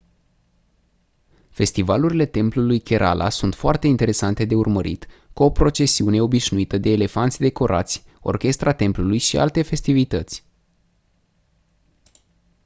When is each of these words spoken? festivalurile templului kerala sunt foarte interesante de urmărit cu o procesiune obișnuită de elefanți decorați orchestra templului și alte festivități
festivalurile 1.49 2.25
templului 2.25 2.79
kerala 2.79 3.29
sunt 3.29 3.55
foarte 3.55 3.87
interesante 3.87 4.45
de 4.45 4.55
urmărit 4.55 5.07
cu 5.33 5.43
o 5.43 5.49
procesiune 5.49 6.21
obișnuită 6.21 6.77
de 6.77 6.89
elefanți 6.89 7.39
decorați 7.39 8.03
orchestra 8.21 8.73
templului 8.73 9.17
și 9.17 9.37
alte 9.37 9.61
festivități 9.61 10.45